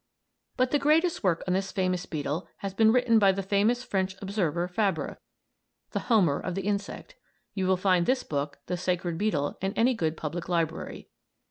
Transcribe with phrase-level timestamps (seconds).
[0.57, 4.15] But the greatest work on this famous beetle has been written by the famous French
[4.19, 5.19] observer Fabre,
[5.91, 7.13] "The Homer of the Insect."
[7.53, 11.09] You will find this book, "The Sacred Beetle," in any good public library.